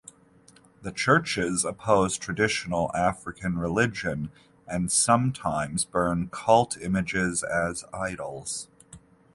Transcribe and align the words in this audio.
The 0.81 0.91
churches 0.91 1.63
oppose 1.63 2.17
traditional 2.17 2.89
African 2.95 3.59
religion, 3.59 4.31
and 4.65 4.91
sometimes 4.91 5.85
burn 5.85 6.29
cult 6.31 6.75
images 6.77 7.43
as 7.43 7.85
"idols". 7.93 8.67